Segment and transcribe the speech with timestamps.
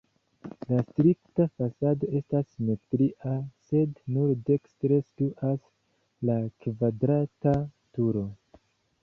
[0.69, 3.35] La strikta fasado estas simetria,
[3.67, 5.69] sed nur dekstre situas
[6.31, 8.27] la kvadrata turo.